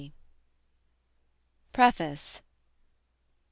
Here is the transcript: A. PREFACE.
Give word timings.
A. 0.03 0.11
PREFACE. 1.73 2.41